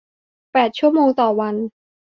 [0.51, 1.55] แปดชั่วโมงต่อวัน